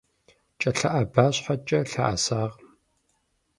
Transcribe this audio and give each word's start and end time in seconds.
КӀэлъыӀэба 0.59 1.25
щхьэкӀэ 1.35 1.79
лъэӀэсакъым. 1.89 2.57